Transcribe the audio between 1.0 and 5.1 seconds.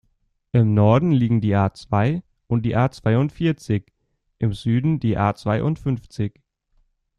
liegen die A-zwei und die A-zweiundvierzig, im Süden